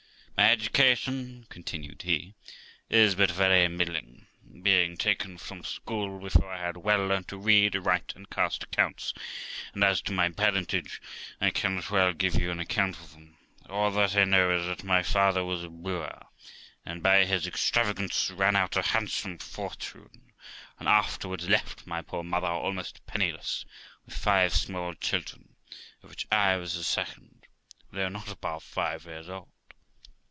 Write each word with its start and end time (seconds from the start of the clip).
My 0.37 0.49
education', 0.53 1.45
continued 1.49 2.01
he, 2.01 2.33
'is 2.89 3.13
but 3.13 3.29
very 3.29 3.67
middling, 3.67 4.25
being 4.63 4.97
taken 4.97 5.37
from 5.37 5.63
school 5.63 6.19
before 6.19 6.51
I 6.51 6.59
had 6.59 6.77
well 6.77 7.05
learnt 7.05 7.27
to 7.27 7.37
read, 7.37 7.75
write, 7.75 8.13
and 8.15 8.27
cast 8.27 8.63
accounts 8.63 9.13
| 9.41 9.73
and, 9.75 9.83
as 9.83 10.01
to 10.01 10.11
my 10.11 10.29
parentage, 10.29 10.99
I 11.39 11.51
cannot 11.51 11.91
well 11.91 12.11
give 12.11 12.33
you 12.33 12.49
any 12.49 12.63
account 12.63 12.97
of 12.97 13.11
them: 13.11 13.37
all 13.69 13.91
that 13.91 14.15
I 14.17 14.23
know 14.23 14.49
is, 14.49 14.65
that 14.65 14.83
my 14.83 15.03
father 15.03 15.45
was 15.45 15.63
a 15.63 15.69
brewer, 15.69 16.19
and 16.83 17.03
by 17.03 17.23
his 17.25 17.45
extravagance 17.45 18.31
ran 18.31 18.55
out 18.55 18.75
a 18.75 18.81
handsome 18.81 19.37
fortune, 19.37 20.33
and 20.79 20.87
afterwards 20.89 21.47
left 21.47 21.85
my 21.85 22.01
poor 22.01 22.23
mother 22.23 22.47
almost 22.47 23.05
penniless, 23.05 23.63
with 24.07 24.15
five 24.17 24.55
small 24.55 24.95
children, 24.95 25.53
of 26.01 26.09
which 26.09 26.25
I 26.31 26.55
was 26.55 26.73
the 26.73 26.83
second, 26.83 27.45
though 27.91 28.09
not 28.09 28.29
above 28.31 28.63
five 28.63 29.05
years 29.05 29.29
old. 29.29 29.47